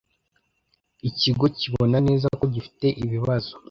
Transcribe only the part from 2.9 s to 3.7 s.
ibibazo